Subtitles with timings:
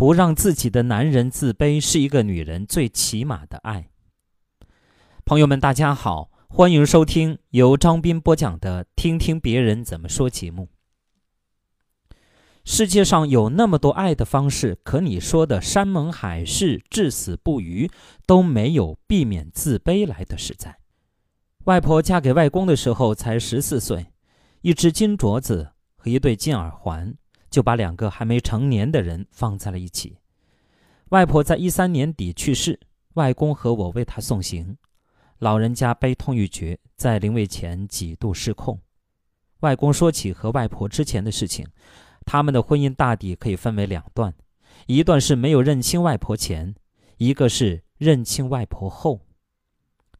[0.00, 3.90] 不让自己的男人自卑，是一个女人最起码的爱。
[5.26, 10.70] 朋友们，大家好，欢迎收听由张斌播讲的《听听别人怎么说》节目。
[12.64, 17.90] 世界上有那么多爱的方式，可你说的山盟海誓、至死不渝，
[18.24, 20.78] 都没有避免自卑来的实在。
[21.64, 24.06] 外婆嫁给外公的时候才十四岁，
[24.62, 27.14] 一只金镯子和一对金耳环，
[27.50, 30.16] 就把两个还没成年的人放在了一起。
[31.10, 32.78] 外婆在一三年底去世，
[33.14, 34.76] 外公和我为她送行，
[35.38, 38.78] 老人家悲痛欲绝，在灵位前几度失控。
[39.60, 41.66] 外公说起和外婆之前的事情。
[42.26, 44.32] 他们的婚姻大抵可以分为两段，
[44.86, 46.74] 一段是没有认清外婆前，
[47.16, 49.20] 一个是认清外婆后。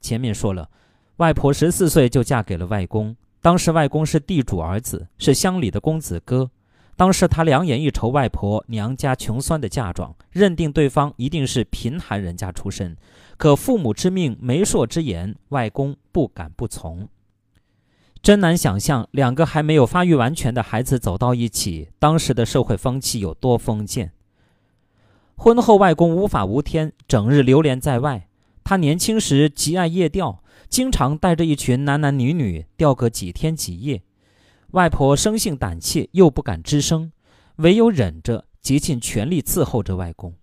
[0.00, 0.70] 前面说了，
[1.16, 6.50] 外婆十四岁就嫁给了外公，当时外公是地主儿子，是乡里的公子哥。
[6.98, 12.96] 当时他两眼一瞅外婆娘家穷酸的嫁妆，认定对方一定是贫寒人家出身。
[13.36, 17.06] 可父母之命，媒妁之言，外公不敢不从。
[18.20, 24.10] 真难想象，两个还没有发育完全的孩子走到一起，当时的社会风气有多封建。
[25.36, 28.26] 婚后，外公无法无天，整日流连在外。
[28.64, 34.02] 他年轻时极爱夜钓，经常带着一群男男女女钓个几天几夜。
[34.72, 37.10] 外婆生性胆怯，又不敢吱声，
[37.56, 40.34] 唯有忍着，竭尽全力伺候着外公。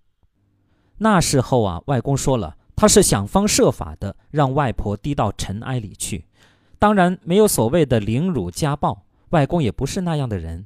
[0.98, 6.26] 那时候啊，外公说了，他是想方设法的让外婆低到尘埃里去。
[6.80, 10.66] 当然没有所谓的凌辱家暴，外公也不是那样的人，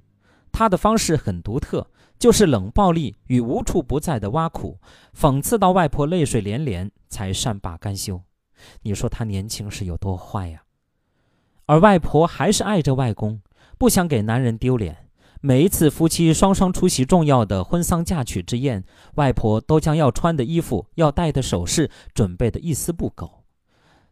[0.52, 1.86] 他的方式很独特，
[2.18, 4.80] 就是冷暴力与无处不在的挖苦，
[5.14, 8.22] 讽刺到外婆泪水连连，才善罢甘休。
[8.84, 10.64] 你说他年轻时有多坏呀？
[11.66, 13.40] 而外婆还是爱着外公，
[13.80, 15.08] 不想给男人丢脸。
[15.40, 18.84] 每一次夫妻双双出席重要的婚丧嫁娶之宴，
[19.16, 23.46] 外婆都将要穿的衣服、要戴的首饰准备的一丝不苟。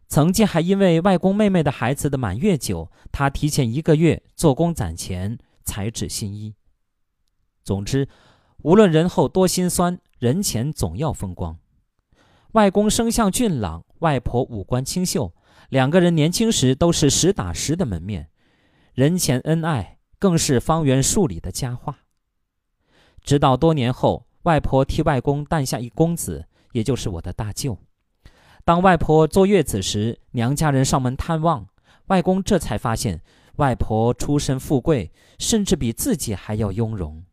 [0.08, 6.54] 曾经还因为外公妹妹的孩子的满月酒，他提前一个月做工攒钱，裁制新衣。
[7.62, 8.08] 总之，
[8.62, 11.58] 无论人后多心酸，人前总要风光。
[12.52, 15.34] 外公生相俊朗，外婆五官清秀，
[15.68, 18.30] 两个人年轻时都是实打实的门面，
[18.98, 22.00] 人前恩爱更是方圆数里的佳话。
[23.22, 27.78] 直到多年后，外婆替外公诞下一公子，也就是我的大舅。
[28.64, 31.68] 当外婆坐月子时，娘家人上门探望，
[32.06, 33.22] 外公这才发现
[33.58, 37.24] 外婆出身富贵，甚至比自己还要雍容。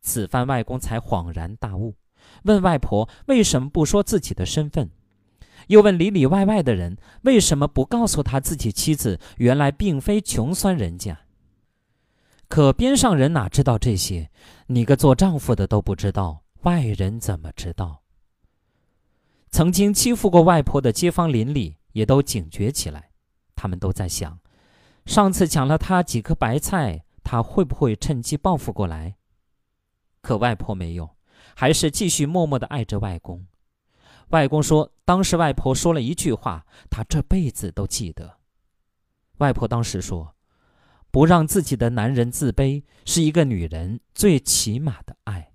[0.00, 1.94] 此番外公才恍然大悟，
[2.42, 4.90] 问外婆为什么不说自己的身份，
[5.68, 11.20] 又问里里外外的人为什么不告诉他自己妻子原来并非穷酸人家。
[12.48, 14.30] 可边上人哪知道这些？
[14.66, 18.02] 你个做丈夫的都不知道，外人怎么知道？
[19.50, 23.10] 曾经欺负过外婆的街坊邻里也都警觉起来，
[23.54, 24.40] 他们都在想：
[25.06, 29.16] 上次抢了他几颗白菜，他会不会趁机报复过来？
[30.20, 31.16] 可外婆没有，
[31.54, 33.46] 还是继续默默地爱着外公。
[34.30, 38.38] 外公说，当时外婆说了一句话，他这辈子都记得。
[39.38, 40.34] 外婆当时说
[41.10, 45.50] ：“不让自己的男人自卑，是一个女人最起码的爱。”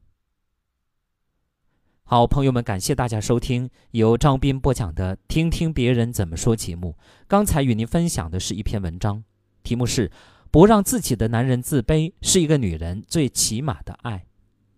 [2.04, 6.98] 好，朋友们，感谢大家收听由张斌播讲的《听听别人怎么说》节目。
[7.28, 9.24] 刚才与您分享的是一篇文章，
[9.64, 10.12] 题目是
[10.52, 14.28] “不让自己的男人自卑，是一个女人最起码的爱”。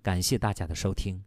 [0.03, 1.27] 感谢大家的收听。